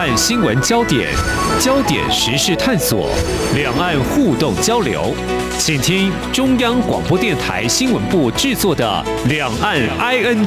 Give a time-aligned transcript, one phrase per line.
[0.00, 1.12] 岸新闻焦点、
[1.60, 3.10] 焦点时事探索、
[3.54, 5.14] 两岸互动交流，
[5.58, 10.46] 请听中央广播电台新闻部制作的《两岸 ING》。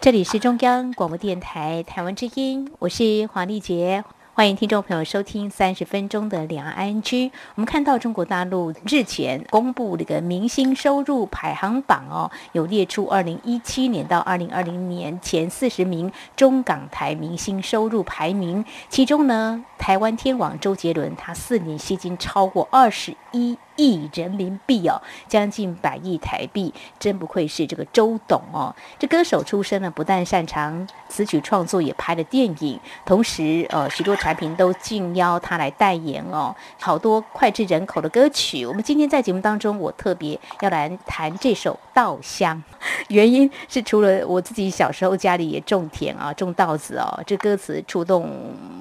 [0.00, 4.02] 这里是中央广播电台台湾之音，我是黄丽杰。
[4.38, 7.32] 欢迎听众朋友收听三十分钟的两岸安区。
[7.56, 23.58] 我们看到中国大陆日前公布这个明星收入排行榜哦，有列出二零一七年到二零二零年前四十名中港台明星收入排名，其中呢，台湾天王周杰伦他四年吸金超过二十一。
[23.78, 28.74] 亿人民币哦，将近百亿台币，真不愧是这个周董哦。
[28.98, 36.54] 这歌手出身呢，不但擅长词曲创作，也拍了电影，同时呃，许多产品都竞邀他来代言哦。
[36.80, 42.60] 好多脍炙人口的歌曲，我们今天在节目当中，我特别要来谈这首《稻香》，
[43.08, 48.28] 原因是除了我自己小时候家里也种田啊，种稻子哦，这歌词触动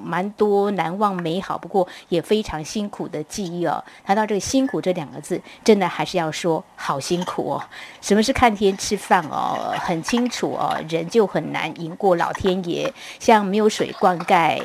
[0.04, 3.84] 蛮多难忘美好，不过也非常辛苦的记忆哦。
[4.04, 4.82] 谈到这个辛苦。
[4.88, 7.62] 这两个字真的还是要说好辛苦哦。
[8.00, 9.76] 什么是看天吃饭哦？
[9.80, 12.94] 很清楚哦，人就很难赢过老天爷。
[13.20, 14.62] 像没有水灌溉，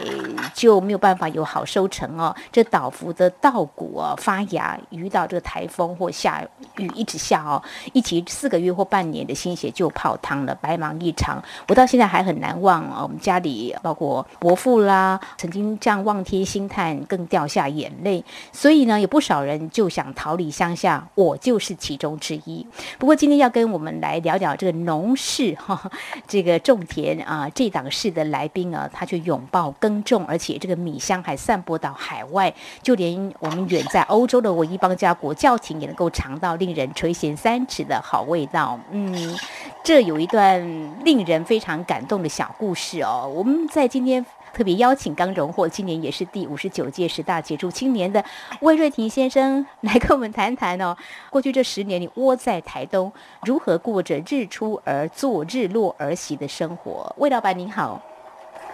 [0.55, 2.33] 就没有办法有好收成哦。
[2.53, 6.41] 这倒伏的稻谷哦发芽，遇到这个台风或下
[6.77, 7.61] 雨一直下哦，
[7.93, 11.43] 一起四个月或半年的心血就泡汤了，白忙一场。
[11.67, 13.01] 我到现在还很难忘哦。
[13.03, 18.25] 我们家里包括伯父啦，曾经这样望天兴叹，更掉下眼泪。
[18.53, 20.12] 所以呢，有不少人就想。
[20.15, 22.67] 逃离乡下，我就是其中之一。
[22.99, 25.91] 不过今天要跟我们来聊聊这个农事哈，
[26.29, 38.79] 这个种田啊，这档事的来宾啊，他就拥抱耕种，而且这个米香还散播到海外，就连我们远在欧洲的唯一邦家国教廷也能够尝到令人垂涎三尺的好味道。
[38.91, 39.37] 嗯，
[39.83, 40.61] 这有一段
[41.05, 43.31] 令人非常感动的小故事哦。
[43.35, 44.25] 我们在今天。
[44.53, 48.23] 特别邀请刚荣获今年也是第五十九届十大杰出青年的
[48.61, 50.97] 魏瑞婷先生来跟我们谈谈哦。
[51.31, 53.13] 过去这十年，你窝在台东，
[53.45, 57.15] 如何过着日出而作、日落而息的生活？
[57.19, 58.01] 魏老板您好。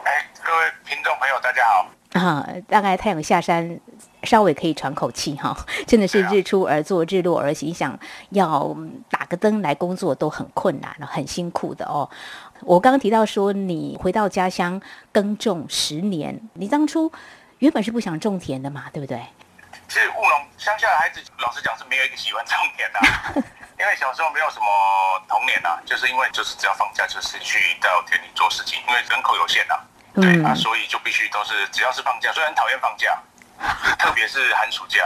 [0.05, 1.87] 哎，各位听众朋友，大家好。
[2.13, 3.79] 啊，大概太阳下山，
[4.23, 5.55] 稍微可以喘口气哈。
[5.87, 7.97] 真的是日出而作，日落而息，想
[8.31, 8.75] 要
[9.11, 12.09] 打个灯来工作都很困难了，很辛苦的哦。
[12.63, 14.81] 我刚刚提到说，你回到家乡
[15.13, 17.11] 耕种十年，你当初
[17.59, 19.21] 原本是不想种田的嘛，对不对？
[19.89, 23.43] 其实务农乡下的孩子，老实讲是没有一个喜欢种田的，
[23.81, 24.67] 因为小时候没有什么
[25.29, 29.75] 童年呐，就是因为就是只要放假就是去到田里做事情，因为人口有限呐，
[30.15, 33.17] 对啊，所以就必须都是只要是放假，虽然讨厌放假。
[33.99, 35.01] 特别是寒暑假，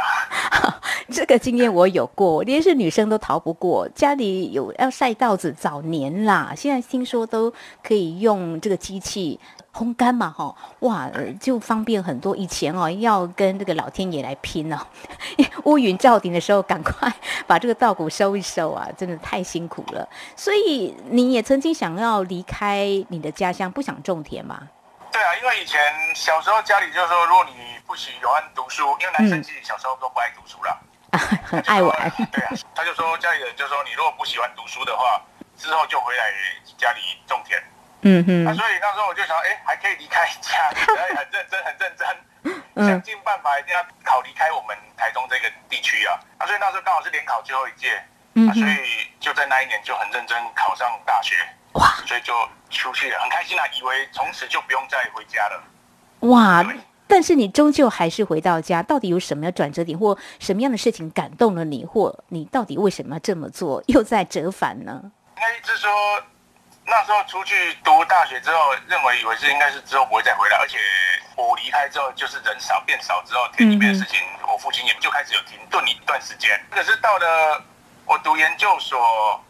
[1.10, 3.88] 这个经验我有过，连是女生都逃不过。
[3.94, 7.52] 家里有要晒稻子，早年啦，现在听说都
[7.82, 9.40] 可以用这个机器
[9.72, 11.10] 烘干嘛，哈，哇，
[11.40, 12.36] 就方便很多。
[12.36, 14.78] 以前哦，要跟这个老天爷来拼哦，
[15.64, 17.12] 乌云罩顶的时候，赶快
[17.46, 20.06] 把这个稻谷收一收啊，真的太辛苦了。
[20.36, 24.68] 所以你也曾经想要离开你的家乡，不想种田吗？
[25.12, 25.80] 对啊，因为以前
[26.14, 30.80] 小时候家里就说，如果你不喜欢读书，因为男生其实小时候都不爱读书了，
[31.44, 32.10] 很 爱玩。
[32.32, 35.20] 对啊，他就说家里人就说，你如果不喜欢读书的话，
[35.58, 36.32] 之后就回来
[36.78, 37.62] 家里种田。
[38.02, 38.46] 嗯哼。
[38.48, 40.80] 啊所以那时候我就想，哎，还可以离开家里，
[41.14, 41.96] 很认真，很认
[42.74, 46.18] 真，想尽办法一定要考离开我们台中这个地区啊。
[46.38, 48.02] 啊所以那时候刚好是联考最后一届，
[48.34, 51.36] 嗯所以就在那一年就很认真考上大学。
[51.72, 51.94] 哇！
[52.06, 52.34] 所以就
[52.70, 55.62] 出去了，很开心啊，以为从此就不用再回家了。
[56.28, 56.64] 哇！
[57.08, 65.00] 但是你终究还是回到家，到底有什么样转折点，或什么样的事情感动了你，或你到底为什么要这么做，又在折返呢？
[65.36, 65.90] 应该是说，
[66.86, 68.56] 那时候出去读大学之后，
[68.86, 70.78] 认为以为是应该是之后不会再回来，而且
[71.36, 76.58] 我离开之后，就是人少变少之后，田里面的事情，我父亲也就开始有停顿一段时间。
[76.70, 77.62] 可是到了
[78.06, 79.42] 我读研究所。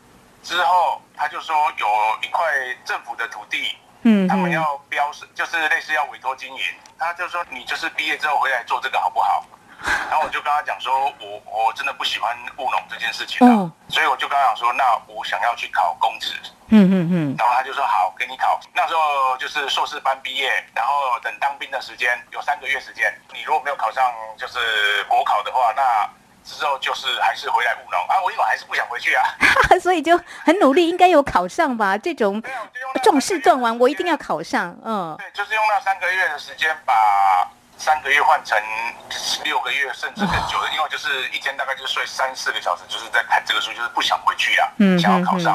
[0.43, 1.87] 之后，他就说有
[2.23, 2.44] 一块
[2.85, 6.62] 政府的土地，嗯，他们要标示，就是类似要委托经营。
[6.99, 9.44] 他就说你就是毕业之后回来做这个好不好？
[10.09, 16.35] 然后我就跟他讲说，我我真的不喜欢务农这件事情了，所以我就跟他讲说，那我想要去考公职。
[16.69, 17.35] 嗯嗯嗯。
[17.37, 18.61] 然后他就说好，给你考。
[18.75, 23.12] 那时候就是硕士班毕业，然后等当兵的时间有三个月时间。
[23.33, 26.09] 你如果没有考上就是国考的话，那
[26.44, 29.23] 之后就是还是回来务农啊，我因为还是不想回去啊，
[29.81, 31.97] 所以就很努力，应该有考上吧？
[31.97, 32.43] 这种
[33.03, 34.77] 重事重完，我一定要考上。
[34.85, 36.93] 嗯，对，就是用那三个月的时间，把
[37.79, 38.59] 三个月换成
[39.44, 45.55] 六个月，甚至更久的，因为就是一天大概就睡三四个小时，就是在看这个书，就是不想回去啊，嗯想要考上。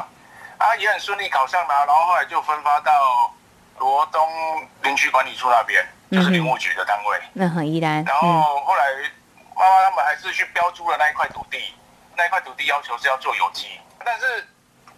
[0.57, 3.31] 啊，也很顺利考上了，然后后来就分发到
[3.78, 4.28] 罗东
[4.81, 7.22] 林区管理处那边，就是林务局的单位。
[7.33, 8.04] 那很依然。
[8.04, 8.83] 然后后来
[9.57, 11.74] 妈妈他们还是去标租了那一块土地，
[12.15, 14.48] 那一块土地要求是要做有机，但是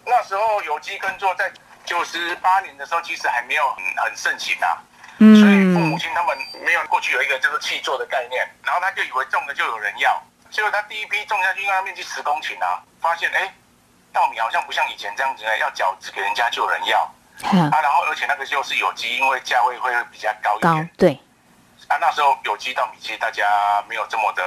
[0.04, 1.50] 那时候有机耕作在
[1.84, 4.78] 九十八年的时候其实还没有很很盛行啊。
[5.18, 5.34] 嗯。
[5.40, 13.52] 所以父母亲他们没有过去有一个叫做气作的概念，然后他就以为种了就有人要，结果他第一批种下去，因为它面积十公顷啊，发现哎，
[14.12, 16.98] 稻米好像不像以前这样子呢，要饺子给人家就有人要
[17.42, 21.20] 哈啊，然后而且那个就是有机，因为价位会比较高一高点对，
[21.88, 21.96] 啊。
[22.00, 23.44] 那时候有机稻米其实大家
[23.88, 24.42] 没有这么的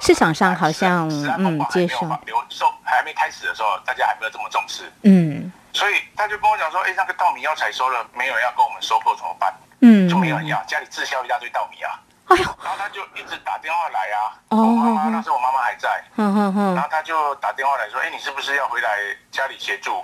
[0.00, 9.54] 市场上好像嗯接受发流售还没开始的时候，大家还没有这么重视，嗯所以他就跟我讲说，哎，那个稻米要采收了，没有人要跟我们收购怎么办？
[9.82, 11.98] 嗯，就没有人要，家里滞销一大堆稻米啊。
[12.26, 14.18] 哎呦，然后他就一直打电话来啊，
[14.50, 18.98] 哦我妈妈哦那时候我妈妈还在，哼哼哼然，后他就打电话来说，哎，你是不是要回来
[19.30, 20.02] 家里协助？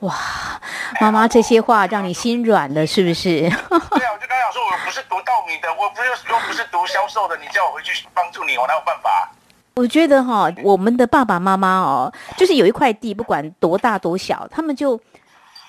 [0.00, 0.14] 哇，
[1.00, 3.40] 妈妈这些话让你心软了是不是？
[3.40, 9.28] 对啊，我就跟他讲说，我不是读稻米的，我不是又不是读销售的，你叫我回去帮助你，我哪有办法？
[9.74, 15.00] 我觉得哈，我们的爸爸妈妈哦，就是有一块地，不管多大多小，他们就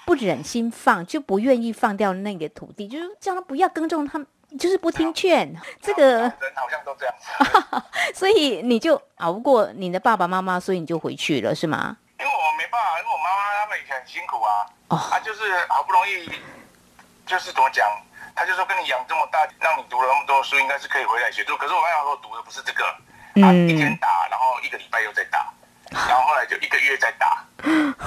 [0.06, 4.28] 不忍心放，就不愿意放掉那个土地，就是叫他不要耕种，他们
[4.60, 5.56] 就是不听劝。
[5.82, 7.82] 这个，人好像都这样子，
[8.14, 11.98] 所以你就熬不过你的爸爸妈妈，所以你就回去了，是吗？
[12.19, 14.98] 因为我没办法，因为我妈妈他们以前很辛苦啊，哦。
[14.98, 16.30] 啊，就是好不容易，
[17.25, 17.88] 就是怎么讲，
[18.36, 21.56] 他就说跟你养这么大，让你读了那么多书，应该是可以回来协助。
[21.57, 22.86] 可是我刚想说，读的不是这个，
[23.45, 25.48] 啊，一天打，然后一个礼拜又在打，
[25.92, 27.44] 然后后来就一个月再打，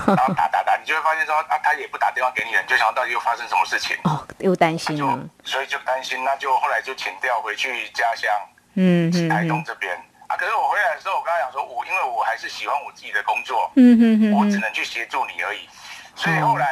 [0.07, 5.19] 然后打打打，你就会发现说啊，他也不打电话给你了，你就想到底又发生什么事情，哦，又担心了。
[5.45, 8.31] 所以就担心，那就后来就请调回去家乡
[8.75, 9.99] 嗯嗯台东嗯这边
[10.33, 10.37] 啊。
[10.37, 15.69] 可是我回来的时候，我跟他讲说，我因为我还是喜欢我自己的工作，嗯哼哼我只，能去协助你而已。
[16.15, 16.67] 所以后来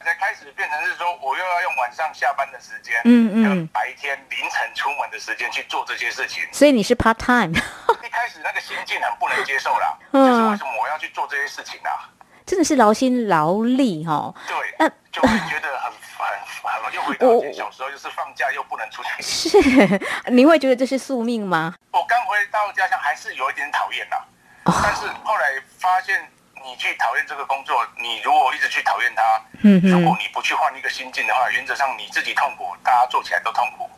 [0.00, 6.42] 才开始变成是说，我又要用晚上下班的时间，嗯嗯跟白天凌晨出门的时间去做这些事情。
[6.52, 7.52] 所以你是 part time，
[8.04, 12.08] 一开始那个心境很不能接受啦，嗯就是为什么我要去做这些事情啊？
[12.46, 14.34] 真的是劳心劳力哈、哦。
[14.46, 16.26] 对，那就会觉得很烦
[16.62, 19.22] 很很又回到 以前小时候，就是放假又不能出去。
[19.22, 19.58] 是，
[20.30, 21.74] 你会觉得这是宿命吗？
[21.90, 24.24] 我刚回到家乡还是有一点讨厌啦，
[24.64, 26.26] 哦但是后来发现。
[26.64, 29.22] 你去讨厌这个工作，你如果一直去讨厌它，
[29.62, 33.88] 嗯哼如果你不去换一个心境的话，原则上你自己痛苦，大家做起来都痛苦。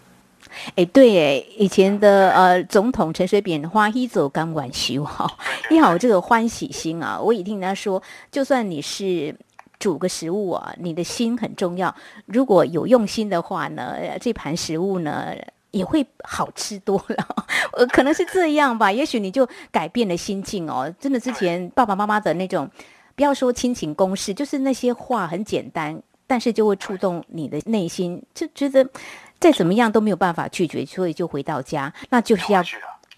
[0.74, 5.30] 哎，对哎，以前的呃总统陈水扁花一走刚晚修哈，
[5.68, 7.20] 对 你好有这个欢喜心啊！
[7.20, 9.34] 我也听人家说，就算你是
[9.78, 11.94] 煮个食物啊，你的心很重要。
[12.26, 15.34] 如果有用心的话呢，呃这盘食物呢
[15.70, 17.28] 也会好吃多了。
[17.74, 20.92] 呃，可能是这样吧，也许你就改变了心境哦。
[20.98, 22.68] 真的，之前爸爸妈妈的那种，
[23.14, 28.88] 不要说亲情公事，就是那些话很简单，但是就会触动你的内心，就觉得
[29.40, 32.62] 再怎么样都没有办法拒绝，所以就回到家，那就是要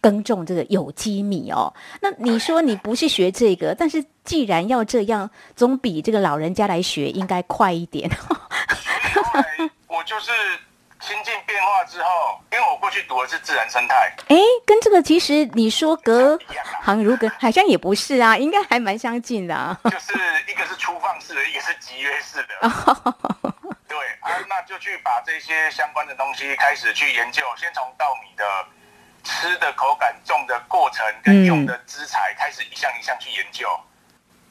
[0.01, 1.73] 耕种这个有机米哦。
[2.01, 8.11] 那你说你不是学这个，但是既然要这样，总比这个老人家来学应该快一点。
[9.89, 10.31] 我就是
[11.01, 12.09] 心境变化之后，
[12.53, 16.39] 因为我过去读的是自然生态，哎，跟这个其实你说隔
[16.83, 19.79] 行如隔，好像也不是啊，应该还蛮相近的啊。
[19.85, 20.15] 就是
[20.51, 23.53] 一个是粗放式的，一个是集约式的。
[24.49, 28.45] 那就去把这些相关的东西开始去研究，先从稻米的
[29.23, 33.69] 吃的口感、种的过程跟用的资材开始一项一项去研究。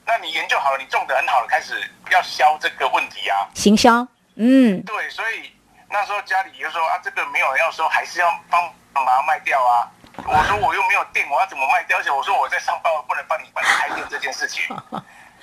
[0.06, 1.76] 那你研究好了，你种的很好了，开始
[2.10, 3.48] 要消这个问题啊。
[3.54, 5.54] 行销，嗯，对，所以
[5.90, 9.88] 那时候家里就说啊，这个没有人要收，还是要帮帮把它卖掉啊。
[10.26, 11.98] 我说我又没有店，我要怎么卖掉？
[11.98, 14.76] 而且我说我在上班，我不能帮你帮你开店这件事情，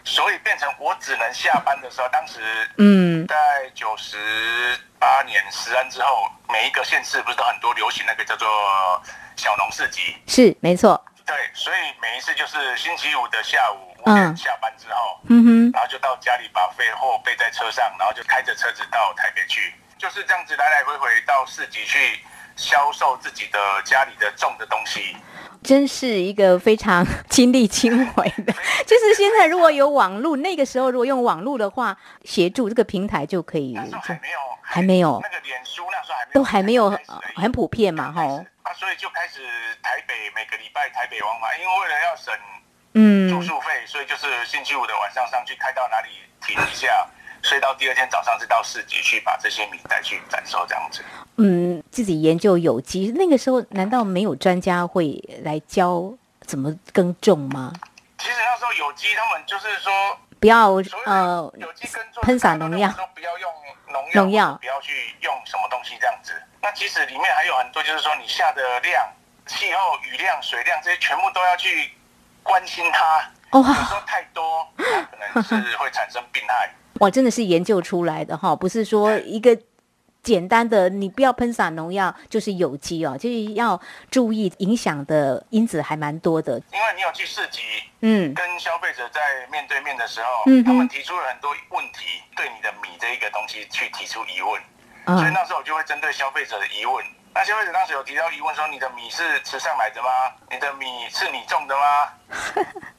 [0.06, 2.40] 所以变成我只能下班的时候，当时
[2.78, 3.36] 嗯，在
[3.74, 4.16] 九十
[5.00, 8.48] 八年十安之后，每一个县市不是都很多流行那个叫做
[9.34, 10.16] 小农市集？
[10.28, 25.16] 是没错，对，所以每一次就是星期五的下午五嗯点下班之后，嗯哼，然后就到家里把废货备在车上，然后就开着车子到台北去，就是这样子来来回回到市集去销售自己的家里的种的东西。
[25.62, 28.52] 真是一个非常 亲力亲为的。
[28.86, 35.20] 就是现在如果有网络，那个时候如果用网络的话，协助这个平台就可以那时候还没有，还没有。
[35.22, 39.40] 那个脸书那时候还没有，都还没有很普遍嘛，吼，啊，所以就开始
[39.82, 42.34] 台北每个礼拜台北往返，因为为了要省
[42.94, 43.30] 嗯。
[43.30, 46.08] 住宿费，所以就是星期五的晚上上去开到哪里
[46.40, 47.06] 停一下，
[47.46, 51.00] 睡到第二天早上是到市集去把这些米带去展售这样子。
[51.36, 57.72] 嗯，自己研究有机，那个时候难道没有专家会来教怎么耕种吗？
[58.18, 59.92] 其实那时候有机他们就是说。
[60.38, 60.74] 不不要
[61.06, 63.50] 呃有机耕种喷洒农药说不要用
[63.88, 66.32] 农药，农药不要去用什么东西这样子。
[66.62, 69.04] 那其实里面还有很多，就是说你下的量、
[69.46, 71.90] 气候、雨量、水量这些全部都要去
[72.44, 73.28] 关心它。
[73.52, 76.70] 有时哇候太多，它可能是会产生病害。
[77.00, 79.56] 哇，真的是研究出来的哈，不是说一个。
[80.22, 86.60] 简单的，你不要喷洒农药，就是有机哦，就是要注意影响的因子还蛮多的。
[86.72, 87.60] 因为你有去市集，
[88.00, 89.20] 嗯跟消费者在
[89.52, 94.60] 面对面的时候，嗯他们提出了很多问题，对你的米这一个东西去提出疑问，
[95.16, 97.04] 所以啊那时候我就会针对消费者的疑问。
[97.36, 100.08] 那消费者当时有提到疑问说：“你的米是池上买的吗？
[100.50, 102.08] 你的米是你种的吗？”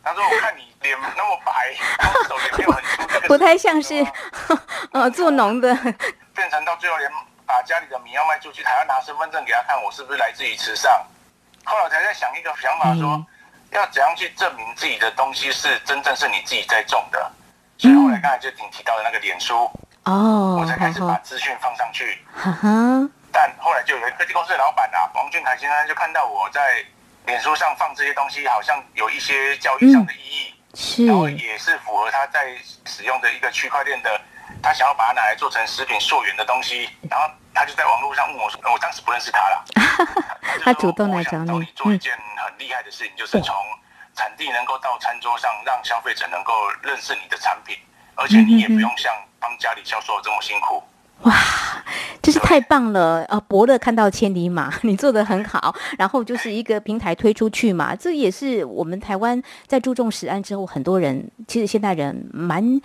[0.06, 4.14] 他说：“我看你脸那么白，然后手也没有很粗，不太像是你种
[4.50, 5.76] 的吗呃做农的，
[6.38, 7.12] 变成到最后连
[7.48, 10.92] 把家里的米要卖出去，还要拿身份证给他看，我是不是来自于池上？
[11.66, 13.26] 后来我才在想一个想法说，嗯
[13.72, 17.32] 要怎样去证明自己的东西是真正是你自己在种的。
[17.80, 19.70] 所以后来刚才就你提到的那个脸书，
[20.04, 22.24] 哦我才开始把资讯放上去。
[22.34, 26.84] 哈哈，但后来就有一个科技公司的老板啊，王俊凯先生就看到我在
[27.26, 30.54] 脸书上放这些东西，好像有一些教育上的意义。
[30.74, 32.56] 是然后也是符合他在
[32.86, 34.22] 使用的一个区块链的，
[34.62, 39.82] 他想要把它拿来做成食品溯源的东西，然后他就在网络上问我我当时不认识他啦，就
[40.54, 42.14] 说他主动来找你 做一件
[42.46, 43.56] 很厉害的事情，就是从
[44.16, 46.54] 产地能够到餐桌上，让消费者能够
[46.84, 47.76] 认识你的产品，
[48.14, 50.84] 而且你也不用像帮家里销售这么辛苦。
[51.24, 51.34] 哇，
[52.22, 53.24] 真是太棒了！
[53.30, 55.76] 呃，伯乐看到千里马， 你做的很好。
[55.98, 62.80] 然后就是一个平台推出去嘛，这也是我们台湾在注重食安之后，很多人其实现代人蛮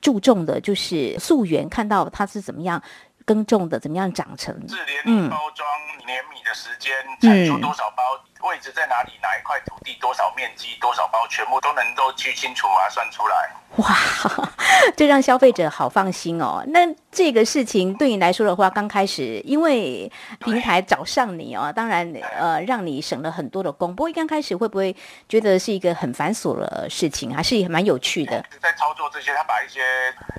[0.00, 2.80] 注重的，就是溯源，看到它是怎么样
[3.24, 4.54] 耕种的，怎么样长成。
[4.68, 5.66] 是连包装、
[6.06, 8.02] 碾米的时间、产出多少包、
[8.48, 13.50] 位置在哪里、哪一块土地、多少面积、多少包，全部都能够去清楚啊算出来。
[13.76, 13.96] 哇，
[14.96, 16.62] 这让消费者好放心哦。
[16.68, 23.94] 那这个事情对你来说的话，刚开始因为平台找上你哦，当然呃让你省了很多的工。
[23.94, 24.94] 不过刚开始会不会
[25.28, 28.44] 觉得是一个很繁琐的事情，还是蛮有趣的？
[28.60, 29.80] 在操作这些，他把一些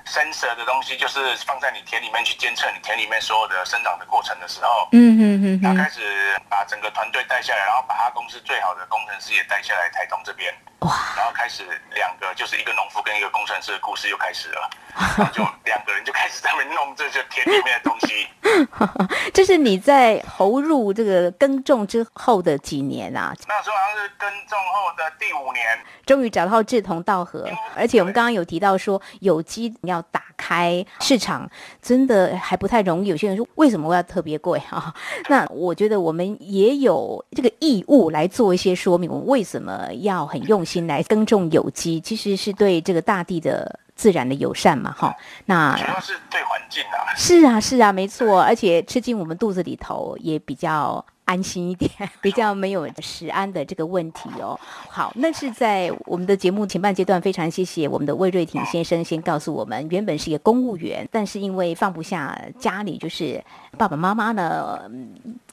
[0.06, 6.02] sensor 的东西，就是放在你田里面去监测你田里面所有的生长的过程的时候，嗯哼哼哼，他开始
[6.50, 11.64] 把整个团队带下来，然后把他公司最好的工程师也带下来台东这边，哇，然后开始
[11.96, 14.70] 两个就是一个农夫跟一个工程师的故事又开始了，
[15.18, 18.28] 然后就两个人就开始在那边弄这些田里面的东西。
[19.34, 25.66] 这是你在投入这个耕种之后的几年啊，那时候好像是耕种后的第五年，
[26.06, 31.50] 终于找到志同道合，而且我们刚刚有提到说有机要打开市场，
[31.82, 33.08] 真的还不太容易。
[33.08, 34.94] 有些人说为什么我要特别贵啊？
[35.28, 45.16] 那我觉得我们也有这个义务来做一些说明，我们为什么要很用心来耕种有机，其实是对这个大地的自然的友善嘛，哈。
[45.46, 47.16] 那主要是对环境啊。
[47.16, 51.90] 是啊，是啊，没错，而且吃进我们肚子里头也比较安心一点，
[52.22, 54.60] 比较没有食安的这个问题哦。
[54.90, 63.44] 好，那是在我们的节目前半阶段，非常谢谢我们的魏瑞挺先生先告诉我们，原本是一个公务员，但是因为放不下家里，就是
[63.78, 64.82] 爸爸妈妈呢。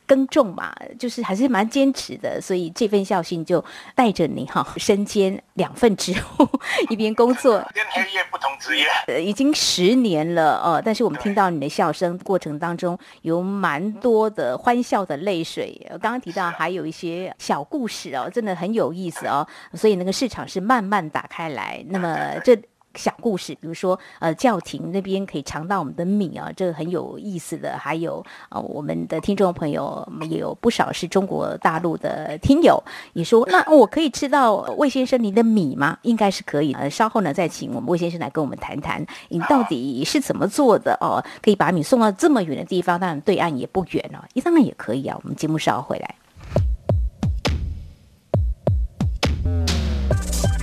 [0.07, 6.47] 嗯耕种嘛，就是还是蛮坚持的，所以这份孝心就带着你哈，身兼两份职务，
[6.91, 15.81] 一边工作，天黑夜不同职业，呃，已经十年了，呃，但是我们听到你的笑声过程当中，有蛮多的欢笑的泪水。
[15.89, 21.83] 呃刚刚提到还有一些小故事哦，真的很有意思哦，所以那个市场是慢慢打开来。
[21.89, 22.59] 那么这。
[22.95, 27.77] 小故事，比如说，呃，教廷那边可以尝到我们的米啊，这个很有意思的。
[27.79, 32.83] 还有，呃，我们的听众朋友也有不少是中国大陆的听友，
[33.15, 35.99] 也说，那我可以吃到魏先生您的米吗？
[36.03, 36.73] 应该是可以。
[36.75, 41.23] 呃，稍后呢，再请我们魏先生来跟我们谈谈，你到底是怎么做的哦？
[41.43, 45.19] 可以把米送到这么远的地方，当然对岸也不远哦，也当然也可以啊。
[45.23, 46.15] 我们节目稍后回来。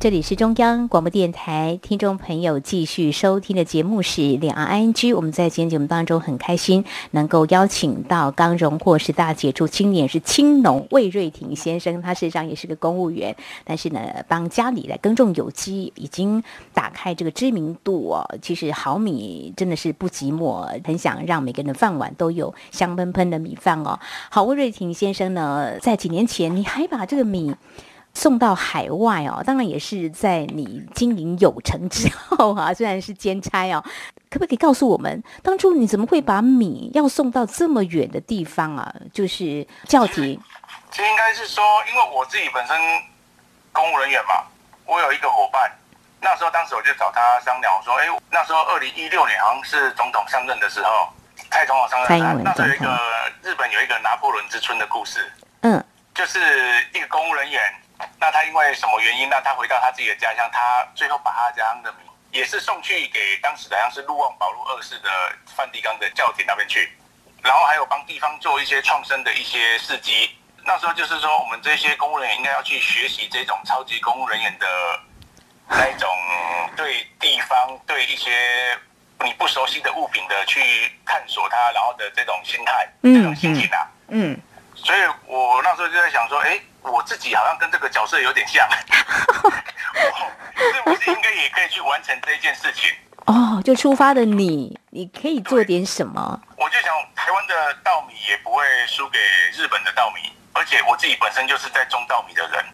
[0.00, 5.14] 这里是中央广播电台，听众朋友继续收听的节目是两岸 ING。
[5.14, 16.42] 我们在今天节目当中很开心能够邀请到刚荣获十大杰出青年是青农魏瑞挺先生，他事实上也是个公务员，但是呢，帮家里来耕种有机，已经
[16.72, 18.26] 打开这个知名度哦。
[18.40, 24.00] 其实好米真的是不寂寞，很想让每个人的饭碗都有香喷喷的米饭哦。
[24.30, 27.54] 好，魏瑞挺先生呢，在几年前你还把这个米。
[28.14, 33.82] 送到海外哦，当然也是在你经营有成之后啊， 虽然是兼差哦，
[34.28, 38.94] 可不可以告诉我们，当初你怎么会把米要送到这么远的地方啊？
[39.12, 40.38] 就是教廷。
[40.90, 42.76] 其实应该是说，因为我自己本身
[43.72, 44.44] 公务人员嘛，
[44.84, 45.70] 我有一个伙伴，
[46.20, 51.08] 那时候当时我就找他商量，我说，哎，那时候二零一六年好像是总统上任的时候，
[51.50, 52.98] 蔡总统上任，那时候有一个
[53.42, 56.40] 日本有一个拿破仑之春的故事，嗯，就是
[56.92, 57.62] 一个公务人员，
[58.18, 61.98] 那他因为什么原因，那他回到他自己的家乡，他最后把他家乡的米
[62.30, 65.10] 也是送去给当时好像是陆旺保路二世的
[65.56, 66.92] 梵蒂冈的教廷那边去，
[67.42, 70.36] 然后还有帮地方做一些创生的一些事迹。
[70.62, 74.66] 那时候就是说，我们这些公务人员应该要去学习这种超级公务人员的
[75.68, 76.08] 那一种
[76.76, 78.30] 对地方、对一些
[79.24, 80.60] 你不熟悉的物品的去
[81.06, 83.88] 探索它，然后的这种心态、这种心情啊。
[84.08, 84.38] 嗯。
[84.84, 88.68] 所以我那时候就在想说，哎，我自己好像跟这个角色有点像，
[90.56, 92.90] 是不是应该也可以去完成这件事情？
[93.26, 96.40] 哦，就出发的你，你可以做点什么？
[96.56, 99.18] 我就想，台湾的稻米也不会输给
[99.52, 100.32] 日本的稻米。
[100.52, 102.64] 而且我自己本身就是在种稻米的人，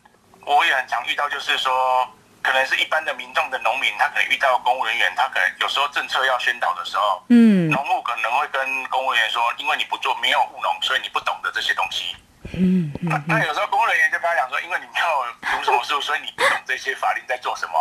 [0.46, 2.08] 我也很常遇到，就是说，
[2.46, 12.14] 可能是一般的民众的农民，他可能遇到公务人员，他可能有时候政策要宣导的时候，嗯，农户可能会跟公务员说，因为你不做没有务农，所以你不懂得这些东西，
[12.54, 17.72] 嗯，那那有时候公务人员就跟他讲说，因为你没有读什么书，所以你不懂这些法令在做什么。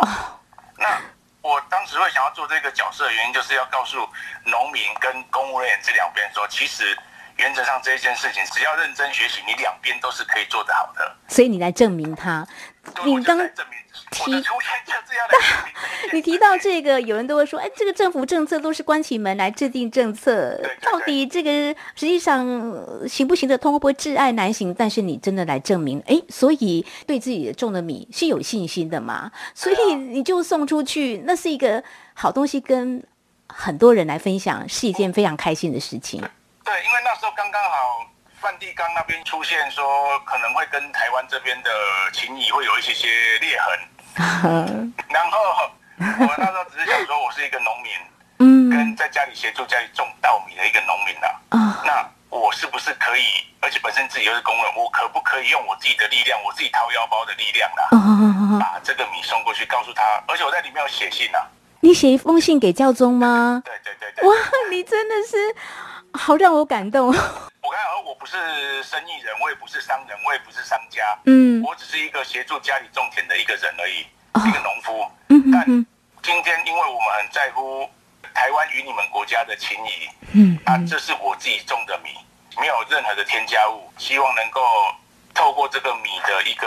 [0.76, 1.00] 那
[1.42, 3.96] 我当时会想要做这个角色的原因，就是要告诉
[4.44, 6.98] 农民跟公务人员这两边说，其实。
[7.38, 11.16] 原则上这一件事情，只要认真学习，你两边都是可以做得好的。
[11.28, 12.46] 所以你来证明他，
[13.04, 13.36] 你刚
[14.24, 14.44] 提
[16.12, 21.50] 你提到这个，有人都会说，哎，这个政府政策都是关起门来制定政策，到底这个
[21.94, 22.46] 实际上
[23.08, 24.72] 行不行得通，会不会挚爱难行？
[24.72, 29.30] 但是你真的来证明，哎，所以对自己种的米是有信心的嘛？
[29.54, 31.82] 所以你就送出去，那是一个
[32.14, 33.02] 好东西，跟
[33.48, 36.20] 很多人来分享，是一件非常开心的事情。
[36.64, 38.06] 对，因为那时候刚刚好，
[38.40, 39.84] 梵蒂冈那边出现说
[40.24, 41.70] 可能会跟台湾这边的
[42.12, 43.08] 情谊会有一些些
[43.40, 43.78] 裂痕，
[45.08, 45.38] 然后
[45.98, 47.92] 我那时候只是想说，我是一个农民，
[48.40, 53.24] 嗯，跟在家里协助家里种稻米的一个农民啦，啊，那我是不是可以，
[53.60, 61.38] 而且本身自己又是工人，我可不可以用我自己的力量，我自己掏腰包的力量呢， 把这个米送过去，告诉他，而且我在里面有写信呐，
[61.80, 63.62] 你写一封信给教宗吗？
[63.64, 64.34] 对对对对，哇，
[64.70, 65.54] 你真的是。
[66.16, 67.08] 好让我感动。
[67.08, 71.02] 我刚才说，我不是生意人，我也不是商人，我也不是商家。
[71.24, 74.06] 嗯，我只是一个协助家里种田的一个人而已，
[74.48, 75.10] 一个农夫。
[75.28, 75.64] 嗯但
[76.22, 77.88] 今天，因为我们很在乎
[78.34, 82.10] 台湾与你们国家的情谊，嗯，啊，这是我自己种的米，
[82.58, 84.60] 没有任何的添加物，希望能够
[85.34, 86.66] 透过这个米的一个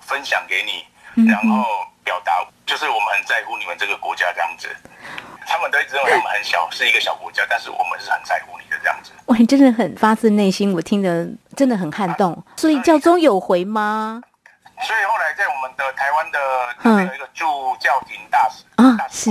[0.00, 0.86] 分享给你，
[1.28, 4.74] 然后表达，就是我们很在乎你们这个国家这样子。
[5.46, 9.12] 他们都一直认为我们很小，是一个小国家，但是我们是很在乎你的这样子。
[9.26, 12.42] 哇，你真的很发自内心，我听得真的很撼动。
[12.56, 14.20] 所以教宗有回吗？
[14.82, 16.38] 所以后来在我们的台湾的
[17.08, 19.30] 有一个驻教廷大使啊，是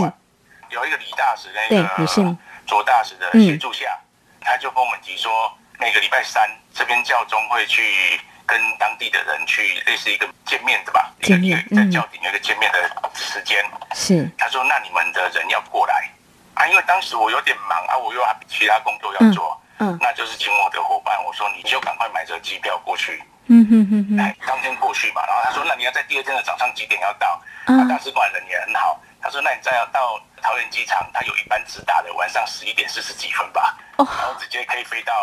[0.70, 3.96] 有一个李大使那个左大使的协助下，
[4.42, 5.32] 他就跟我们提说，
[5.80, 13.64] 每个礼拜三这边教宗会去跟当地的人去类似一个见面的吧，见面在教廷有一个见面的时间。
[13.94, 16.10] 是他说，那你们的人要过来。
[16.54, 27.42] 啊，因为当时我有点忙啊，我又还其他工作要做，嗯，那就是请我的伙伴，我说你就赶快买这机票过去，嗯哼哼哼，哎，当天过去嘛，然后他说，那你要在第二天的早上几点要到？
[27.66, 33.78] 啊，大使馆人也很好，他说，那你再要到桃园机场，他有一班直达的，晚上十一点四十几分吧。
[33.98, 35.14] 然后直接可以飞到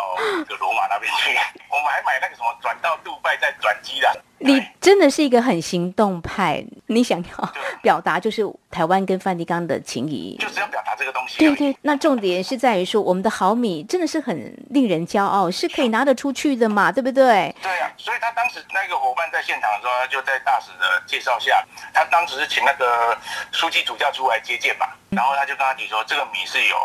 [0.48, 1.30] 个罗马那边去。
[1.68, 4.20] 我们还买那个什么转到杜拜再转机的。
[4.38, 11.38] 你真的是一个很行动派，你想要表达就是台湾跟梵蒂冈的情谊，就是要表达这个东西。
[11.38, 17.54] 对对，那重点是在于说我们的好米真的是很令人骄傲，是可以拿得出去的嘛，对不对？
[17.62, 23.16] 对啊，所以他当时那个伙伴在现场的时候，他就在大使的介绍下，他当时是请那个
[23.52, 26.76] 书记主教出来接见嘛，然后他就跟他提说，这个米是有。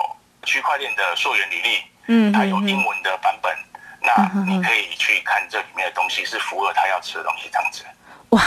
[0.47, 3.53] 区块链的溯源履历，嗯，它有英文的版本，
[4.01, 7.83] 那你可以去看这里面的东西是符合他要吃的东西，这样子。
[8.29, 8.41] 哇，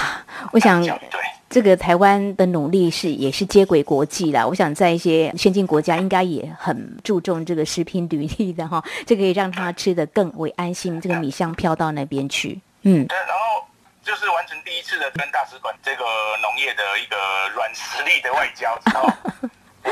[0.52, 4.46] 我想对这个台湾的努力是也是接轨国际啦。
[4.46, 11.00] 我想在一些先进国家应该也很注重这个食品履历的哈， 这可以让他吃的更为安心。
[11.00, 13.66] 这个米香飘到那边去，嗯，对，然后
[14.04, 16.04] 就是完成第一次的跟大使馆这个
[16.42, 17.16] 农业的一个
[17.54, 19.08] 软实力的外交 之后。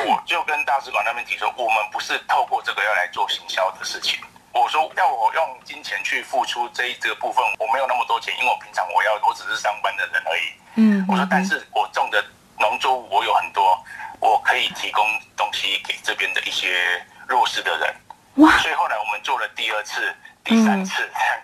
[0.06, 4.20] 我就跟大使馆那边提出，我们不是透过这个要来做行销的事情，
[4.52, 10.42] 我我说要我用金钱去付出这一这个部分，我没有那么多钱，因为我平常我要我只是上班的人而已。
[10.74, 12.22] 嗯，我说，但是我种的
[12.58, 13.82] 农作物我有很多，
[14.20, 15.02] 我可以提供
[15.38, 17.94] 东西给这边的一些弱势的人。
[18.44, 20.14] 哇所以后来我们做了第二次、
[20.48, 20.94] 第三次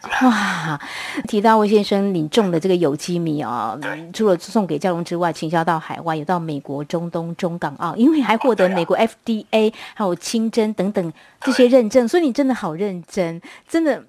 [0.02, 0.24] 这样子。
[0.26, 0.80] 哇，
[1.28, 3.78] 提到魏先生你种的这个有机米哦
[4.12, 11.12] 除了送给教农之外，倾销到海外，有到美国、中东、中港澳，因为还获得美国 FDA 还有清真等等
[11.42, 14.02] 这些认证，所以你真的好认真，真的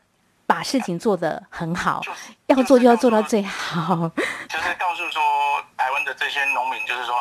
[0.46, 4.10] 把事情做得很好，就是要做就要做到最好。
[4.48, 5.22] 就是告诉说
[5.76, 7.16] 台湾的这些农民，就是说，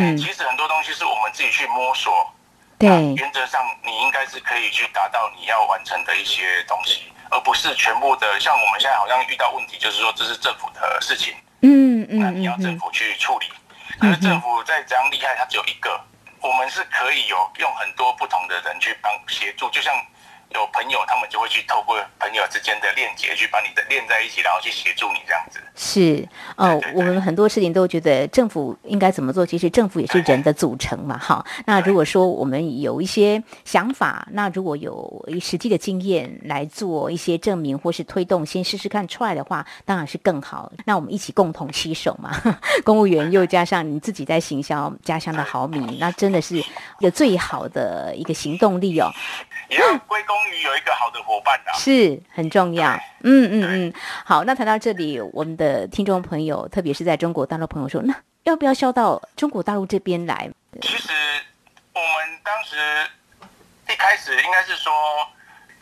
[0.00, 2.12] 哎、嗯，其实很多东西是我们自己去摸索。
[2.82, 8.40] 对那，原则上你应该是可以去达到你要完成的一些东西，而不是全部的。
[8.40, 13.46] 像我们现在好像遇到问题，就是说这是政府的事情，嗯嗯那你要政府去处理。
[14.00, 16.00] 可是政府再怎样厉害，它只有一个。
[16.40, 19.94] 我们是可以有用很多不同的人去帮协助，就像
[20.54, 25.60] 有朋友，他们就会去透过朋友之间的链接去把你的链在一起，然后去协助你这样子。
[25.74, 31.44] 是哦对对，对我们很多事情都觉得政府应该怎么做，其实政府也是人的组成嘛，哈。
[31.66, 40.70] 那如果说我们有一些想法，那如果有实际的经验来做一些证明或是推动，先试试看 try 的话，当然是更好。
[40.84, 42.30] 那我们一起共同携手嘛，
[42.84, 46.64] 公务员又加上你自己在行销家乡的好米，那真的是一
[47.00, 49.10] 个最好的一个行动力哦。
[49.68, 51.72] 也要归功于有一个好的伙伴啊。
[51.74, 52.90] 是很重要。
[53.22, 60.50] 嗯嗯嗯，好，那谈到这里，我们的听众朋友，特别是在中国大陆朋友说，那要不要销到中国大陆这边来？
[60.80, 61.12] 其实
[61.94, 62.76] 我们当时
[63.88, 64.92] 一开始应该是说，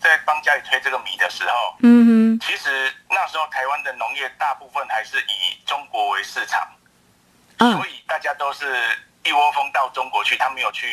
[0.00, 6.66] 在帮家里推这个米的时候，嗯哼其实那时候台湾的农业大部分还是以中国为市场，
[7.58, 8.66] 嗯，所啊，以大家都是
[9.24, 10.86] 一窝蜂到中国去，他没有去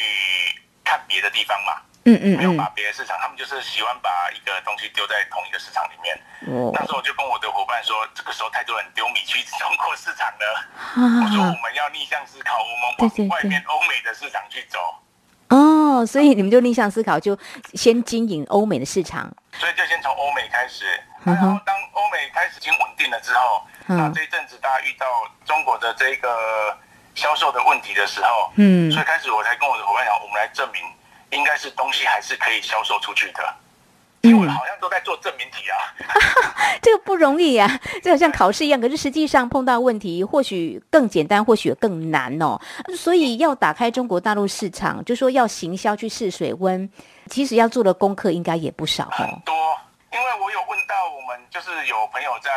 [0.84, 6.16] 看别的地方嘛，嗯嗯嗯没有把，别的市场，他们就是喜欢把一个东西丢在同一个市场里面。
[6.48, 10.66] 哦那时候我就跟我的伙伴说，这个时候太多人丢米去中国市场了。
[10.96, 14.80] 我说我啊，们要逆向思考，我们往外面欧美的市场去走。
[15.50, 17.38] 哦，所以你们就逆向思考，就
[17.74, 19.30] 先经营欧美的市场。
[19.54, 20.86] 所以就先从欧美开始，
[21.24, 25.06] 然后当欧美开始已经稳定了之后，嗯那这一阵子大家遇到
[25.46, 26.78] 中国的这个
[27.16, 30.84] 销售的问题的时候，嗯所以开始我才跟我的伙伴讲，我们来证明
[31.32, 33.56] 应该是东西还是可以销售出去的。
[34.22, 35.78] 因为好像都在做证明题啊，
[36.82, 38.82] 这个不容易啊，这好像考试一样。
[38.82, 42.60] 可是实际上碰到问题，或许更简单，或许更难哦。
[42.98, 46.90] 所以要打开中国大陆市场，就说要行销去试水温，
[47.28, 49.12] 其实要做的功课应该也不少哦。
[49.12, 49.56] 很多。
[50.12, 52.50] 因为我有问到我们就是有朋友在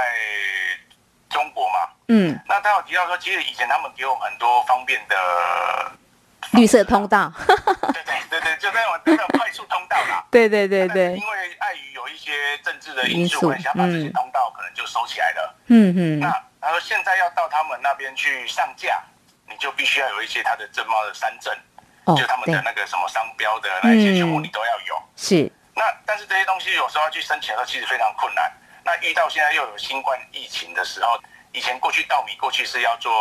[1.29, 5.93] 中国嘛，嗯，那他有提到说，其实以前他们给我们很多方便的，
[6.59, 10.25] 绿色通道，对对对对，就那种那种快速通道啦。
[10.31, 15.55] 对对对对因为碍于有一些政治的因因素素，关系，他把这些嗯通道可能就收起来了。
[15.67, 16.27] 嗯嗯，那
[16.61, 19.01] 然后现在要到他们那边去上架，
[19.49, 21.55] 你就必须要有一些他的正贸的三证，
[22.05, 25.03] 哦就他们的，那个什么商标的那些全部嗯你都要有。
[25.17, 28.51] 是，那但是这些东西有时候要去申请的时候，其实非常困难。
[28.83, 31.19] 那遇到现在又有新冠疫情的时候，
[31.53, 33.13] 以前过去稻米过去是要做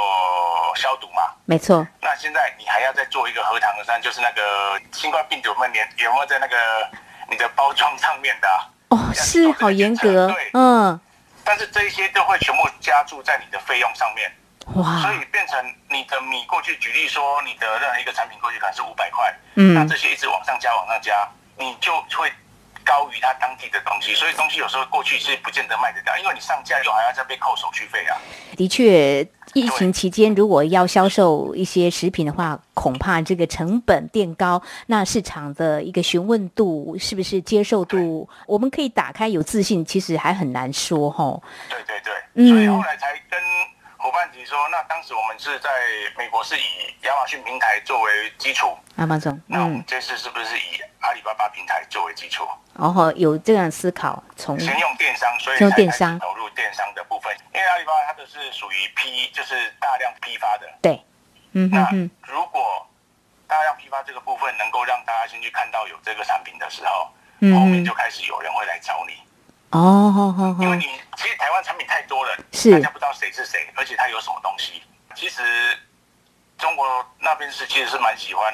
[0.76, 6.56] 消毒嘛，没错，那现在你还要再做一个核糖核酸，就是那个新冠病毒有没有连有没有在那个
[7.30, 8.58] 你的包装上面的啊、
[8.90, 11.00] 哦，是好严格对，嗯，
[11.44, 14.32] 但是这一些都会全部加注在你的费用上面，
[14.76, 15.02] 哇。
[15.02, 19.74] 所，以变成你的米过去，举例说你的任何一个产品过去可能是五百块，嗯。
[19.74, 22.32] 那嗯这些一直往上加往上加，你就会
[22.90, 28.18] 高于它当地的东西，所以东西有时候过去是不见得卖得掉，因为你上架又还要再被扣手续费啊。
[28.58, 29.22] 的确，
[29.54, 41.44] 疫情期间如果要销售一些食品的话，恐怕这个成本垫高，那市场的一个询问度是不是接受度，我们可以打开有自信，其实还很难说吼。
[41.70, 43.40] 对对对，嗯所以后来才跟
[44.00, 45.70] 伙伴提说，那当时我们是在
[46.18, 52.48] 美国是以亚马逊平台作为基础，阿马总，嗯那我们，这次是不是以阿里巴巴平台作为基础？
[52.80, 57.36] 然后有这样思考，从先用电商，所以电商开始投入电商的部分。
[57.54, 60.70] 因为阿里巴巴它都是属于批，就是大量批发的。
[60.82, 61.04] 对，
[61.52, 62.88] 嗯哼那哼，如果
[63.48, 67.10] 大量批发这个部分能够让大家先去看到有这个产品的时候，
[67.40, 67.54] 嗯。
[67.54, 69.14] 后面哼就开始有人会来找你，
[69.72, 70.64] 哦，好好好。
[70.64, 70.86] 因为，你
[71.60, 74.82] 湾产品太多了，是大家不知道谁是谁，而且它有什么东西。
[75.14, 75.44] 其实
[76.58, 78.54] 中国那边是其实是蛮喜欢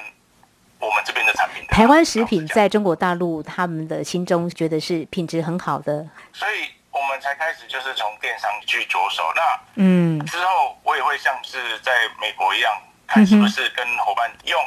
[0.79, 1.73] 我们这边的产品的。
[1.73, 9.31] 台湾食品在中国大陆他们的心中觉得是品质很好的，所以我们才开始就是从电商去着手。
[9.35, 9.41] 那
[9.75, 12.73] 嗯之后我也会像是在美国一样，
[13.05, 14.59] 看是不是跟伙伴用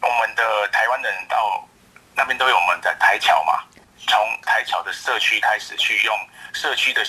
[0.00, 1.68] 我们的台湾人到
[2.14, 3.62] 那边都有我们的台侨嘛，
[4.06, 6.16] 从台桥的社区开始去用
[6.54, 7.02] 社区的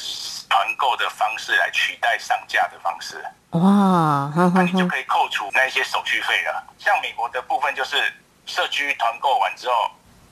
[0.50, 3.24] 团购的方式来取代上架的方式。
[3.52, 6.62] 哇，那你就可以扣除那一些手续费了。
[6.78, 7.96] 像美国的部分，就是
[8.46, 9.74] 社区团购完之后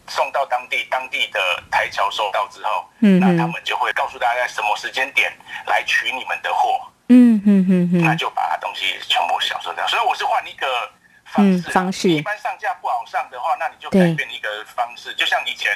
[0.10, 1.40] 送到当地，当地的
[1.72, 5.32] 台桥收到之后，嗯那他们就会告诉大家在什么时间点
[5.68, 9.88] 来取你们的货，嗯嗯嗯嗯，那就把东西全部销售掉。
[9.88, 10.92] 所以我是换一个
[11.26, 15.72] 方式方式一般上架不好上的话，那你就改变一个方式，就像以前。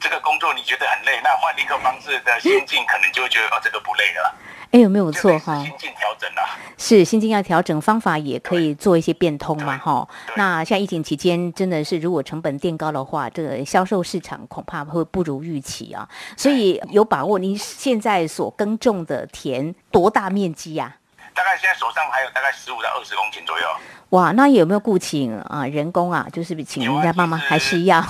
[0.00, 4.34] 这个工作你觉得很累，那换一个方式的心境，可能就会觉得哦，这个不累了。
[4.70, 5.62] 哎，有没有就错哈？
[5.62, 6.44] 心境调整啊。
[6.76, 10.06] 是心境要调整，方法也可以做一些变通嘛，哈。
[10.26, 16.06] 对那像疫情期间，真的是如果成本垫高的话，这个销售市场恐怕会不如预期啊。
[16.36, 20.96] 所以有把握，您现在所耕种的田多大面积呀、
[21.38, 23.68] 大概现在手上还有大概十五到二十公顷左右。
[24.08, 26.26] 哇，那有没有雇请啊人工啊？
[26.32, 28.02] 就是请人家帮忙，还是要？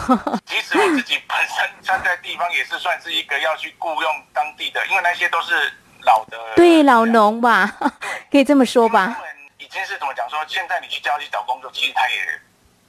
[0.47, 5.71] 其实我自己本身站在地方也是算是一个要去雇佣当地的，因为那些都是
[6.07, 7.71] 老的对老农吧，
[8.33, 9.13] 可以这么说吧？
[9.15, 12.17] 他们已经是怎么讲说，现在你去郊区找工作，其实他也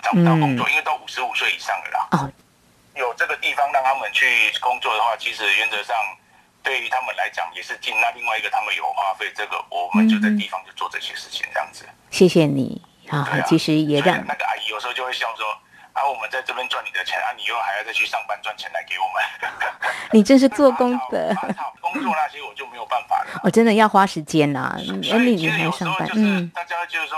[0.02, 2.08] 找不到工作，因为都五十五岁以上了啦。
[2.12, 2.32] 嗯哦，
[2.96, 5.94] 有这个地方让他们去工作的话，其实原则上
[6.70, 8.00] 对于他们来讲也是进。
[8.00, 11.84] 那另外一个他们有花费，这个我们就在地方就做这些事情这样子。
[12.12, 12.80] 谢谢你
[13.10, 15.46] 啊其实也让那个阿姨有时候就会笑说。
[15.92, 19.82] 啊，我们在这边赚你的钱，啊，你又还要再去上班赚钱来给我们。
[20.14, 21.36] 你真是做工的
[21.82, 23.42] 工作那些我就没有办法了。
[23.44, 27.18] 我 真的要花时间呐、所嗯，你你以其实有时还上班，候就是嗯大家会觉得说，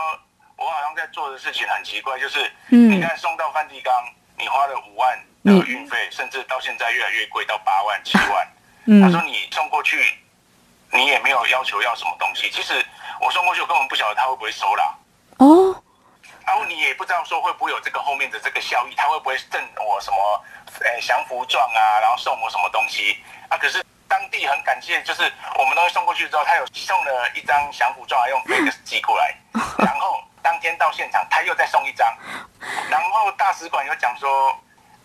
[0.56, 3.94] 我好像在做的事情很奇怪，就是嗯你看送到梵蒂冈，
[4.38, 8.48] 你花了五万的运费，甚至到现在越来越贵，到八万、七万。
[9.02, 10.18] 他说嗯，你送过去，
[10.92, 12.50] 你也没有要求要什么东西。
[12.50, 12.86] 其实
[13.20, 14.96] 我送过去，我根本不晓得他会不会收啦。
[15.38, 15.76] 哦，
[16.46, 20.44] 然后你也不知道说会不会有这个后面的这个效益，他会不会赠我什么，
[20.82, 23.18] 呃，降服状啊，然后送我什么东西
[23.50, 23.58] 啊？
[23.58, 29.36] 可是当地很感谢，就是我们东西送过去之后，他有送了一张降服状，还用 FedEx 寄过来，
[29.78, 32.08] 然后当天到现场他又再送一张，
[32.90, 34.56] 然后大使馆有讲说，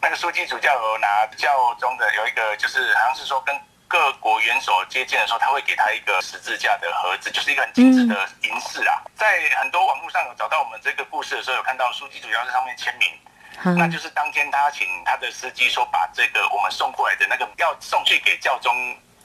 [0.01, 9.01] 那个书记主教有拿教中的有一个，就是好像是说跟各国元首接见的时候，他会给他一个十字架的盒子，就是一个很精致的银饰啊。
[9.15, 13.09] 在很多网络上有找到我们这个故事的时候，有看到书记主教在上面签名，
[13.77, 18.75] 那嗯就是当天他请他的司机说把这个我们送过来的那个要送去给教宗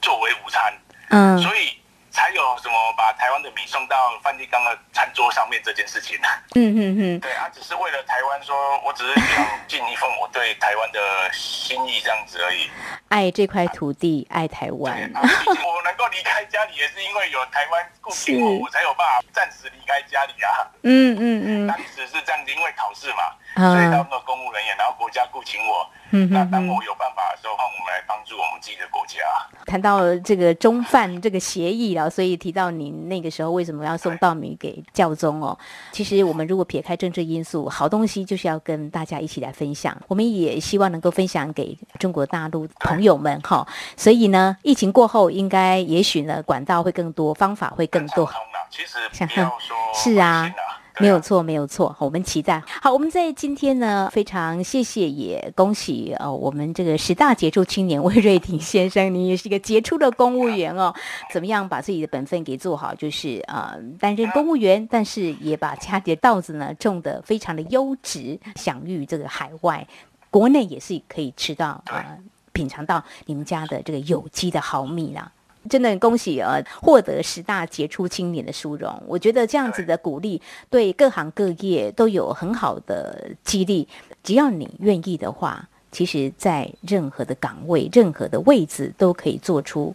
[0.00, 0.72] 作为午餐，
[1.10, 1.81] 嗯，所以
[2.12, 6.28] 才有什么把台湾的米送到梵蒂冈的餐桌上面这件事情呢。
[6.54, 12.70] 嗯嗯嗯，对啊，只是为了台湾说，我只是想尽一份我对台湾的心意这样子而已。
[13.08, 20.68] 爱这块土地，爱台湾，啊，我能够离开家里，也是因为有台湾顾及我，我才有办法暂时离开家里啊。
[20.82, 25.86] 嗯嗯嗯当时是这样子，因为考试嘛，所以他啊们，的公务人员，然后国家雇请我。
[26.10, 26.30] 嗯嗯嗯。
[26.30, 29.20] 那当我有办法的时候，换我们来帮助我们自己的国家。
[29.66, 35.56] 谈到这个中梵这个协议了，所以提到你那个时候为什么要送稻米给教宗哦？
[35.92, 39.96] 其实我们如果撇开政治因素，好东西就是要跟大家一起来分享。
[40.08, 43.66] 我们也希望能够分享给中国大陆朋友们哈。
[43.96, 48.28] 所以呢，疫情过后，应该也许呢管道会更多，方法会更多
[48.70, 50.50] 其实想不要说是啊
[51.00, 52.62] 没有错，没有错，我们期待。
[52.80, 60.94] 好，我们在今天呢，非常谢谢，也恭喜呃，我们这个十大杰出青年魏瑞婷先生，你也是一个杰出的公务员哦。
[61.32, 62.94] 怎么样把自己的本分给做好？
[62.94, 69.86] 就是呃，担任公务员，但是也把家里的稻子呢种得非常的优质，享誉这个海外，
[70.30, 72.18] 国内也是可以吃到呃，
[72.52, 75.32] 品尝到你们家的这个有机的好米啦。
[75.68, 79.02] 真的很恭喜呃，获得十大杰出青年的殊荣。
[79.06, 83.88] 我觉得这样子的鼓励对各行各业都有很好的激励。
[84.22, 89.94] 只要你愿意的话，其实，在任何的岗位、任何的位置都可以做出，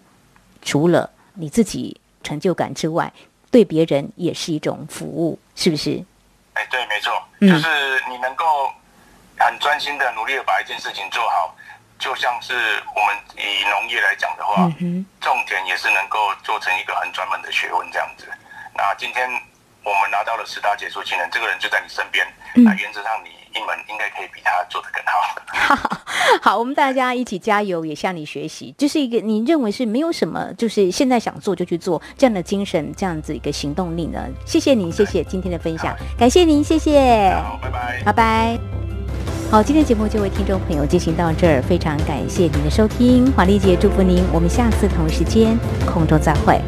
[0.62, 3.12] 除了你自己成就感之外，
[3.49, 6.03] 对别人也是一种服务，是不是？
[6.53, 7.67] 哎，对，没错，嗯就是
[8.10, 8.45] 你能够
[9.38, 11.56] 很专心的努力的把一件事情做好，
[11.99, 12.53] 就像是
[12.95, 14.69] 我们以农业来讲的话，
[15.21, 18.25] 种田也是能够做成一个很专门的学问这样子。
[18.75, 19.27] 那今天
[19.83, 23.29] 我们拿到了十大杰出青年，这个人就在你身边，嗯那原则上你
[23.60, 25.97] 一门应该可以比他做得更好。
[26.41, 28.73] 好，我们大家一起加油，也向你学习。
[28.77, 34.27] 就是一个你认为是没有什么，就是现在想做就去做这样的精神，这样子一个行动力呢？
[34.45, 38.01] 谢谢您，谢谢今天的分享，感谢您，谢谢，好，拜拜。
[38.05, 38.77] 拜拜。
[39.49, 46.60] 好，今天节目就为听众朋友进行到这儿，非常感谢您的收听，华丽姐祝福您，我们下次同一时间空中再会。